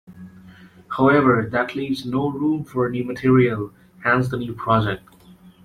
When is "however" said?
0.97-1.47